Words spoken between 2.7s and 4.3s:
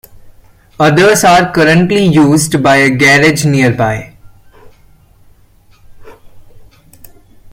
a garage nearby.